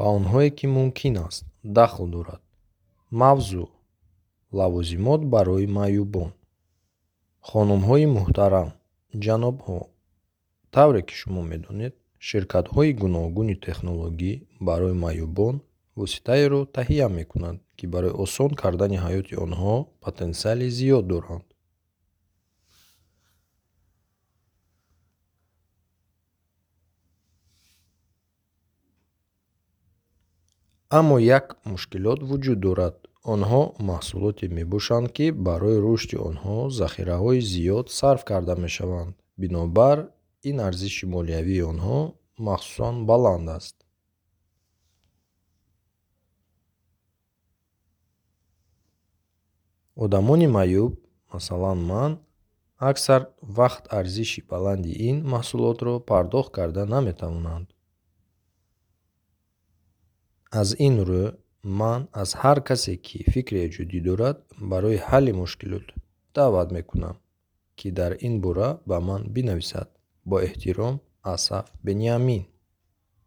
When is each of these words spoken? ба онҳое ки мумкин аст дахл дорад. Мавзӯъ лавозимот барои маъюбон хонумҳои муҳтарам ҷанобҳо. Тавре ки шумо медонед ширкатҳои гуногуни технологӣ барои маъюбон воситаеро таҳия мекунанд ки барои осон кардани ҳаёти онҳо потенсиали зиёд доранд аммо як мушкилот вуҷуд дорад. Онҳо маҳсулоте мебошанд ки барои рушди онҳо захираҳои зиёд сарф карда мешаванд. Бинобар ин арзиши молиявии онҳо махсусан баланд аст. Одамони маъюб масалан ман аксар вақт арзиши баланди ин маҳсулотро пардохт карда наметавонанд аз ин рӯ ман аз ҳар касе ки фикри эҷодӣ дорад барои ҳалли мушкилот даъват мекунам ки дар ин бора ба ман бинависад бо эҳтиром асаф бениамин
ба 0.00 0.06
онҳое 0.18 0.50
ки 0.58 0.66
мумкин 0.76 1.14
аст 1.26 1.44
дахл 1.76 2.04
дорад. 2.14 2.42
Мавзӯъ 3.20 3.66
лавозимот 4.58 5.20
барои 5.34 5.66
маъюбон 5.78 6.30
хонумҳои 7.48 8.06
муҳтарам 8.16 8.68
ҷанобҳо. 9.24 9.78
Тавре 10.74 11.00
ки 11.08 11.14
шумо 11.20 11.42
медонед 11.52 11.94
ширкатҳои 12.28 12.92
гуногуни 13.02 13.56
технологӣ 13.66 14.32
барои 14.68 15.00
маъюбон 15.04 15.56
воситаеро 16.00 16.60
таҳия 16.76 17.06
мекунанд 17.18 17.58
ки 17.78 17.84
барои 17.94 18.18
осон 18.24 18.50
кардани 18.62 18.98
ҳаёти 19.04 19.34
онҳо 19.44 19.74
потенсиали 20.02 20.68
зиёд 20.78 21.04
доранд 21.12 21.46
аммо 30.98 31.16
як 31.38 31.46
мушкилот 31.70 32.20
вуҷуд 32.28 32.60
дорад. 32.66 32.96
Онҳо 33.32 33.62
маҳсулоте 33.90 34.44
мебошанд 34.58 35.08
ки 35.16 35.26
барои 35.46 35.82
рушди 35.86 36.16
онҳо 36.28 36.56
захираҳои 36.80 37.40
зиёд 37.52 37.86
сарф 37.98 38.22
карда 38.30 38.54
мешаванд. 38.64 39.12
Бинобар 39.40 39.98
ин 40.50 40.56
арзиши 40.68 41.04
молиявии 41.14 41.66
онҳо 41.72 41.98
махсусан 42.48 42.94
баланд 43.10 43.46
аст. 43.58 43.76
Одамони 50.04 50.48
маъюб 50.58 50.92
масалан 51.32 51.78
ман 51.92 52.12
аксар 52.90 53.22
вақт 53.58 53.84
арзиши 53.98 54.40
баланди 54.52 54.92
ин 55.08 55.16
маҳсулотро 55.34 55.92
пардохт 56.10 56.50
карда 56.58 56.82
наметавонанд 56.94 57.66
аз 60.50 60.68
ин 60.86 60.96
рӯ 61.08 61.24
ман 61.78 62.00
аз 62.22 62.30
ҳар 62.40 62.58
касе 62.68 62.94
ки 63.06 63.18
фикри 63.32 63.58
эҷодӣ 63.66 64.00
дорад 64.08 64.36
барои 64.70 65.02
ҳалли 65.08 65.32
мушкилот 65.40 65.86
даъват 66.34 66.68
мекунам 66.76 67.16
ки 67.78 67.88
дар 67.98 68.12
ин 68.26 68.34
бора 68.44 68.68
ба 68.88 68.96
ман 69.08 69.22
бинависад 69.34 69.88
бо 70.28 70.36
эҳтиром 70.46 70.94
асаф 71.34 71.66
бениамин 71.86 72.42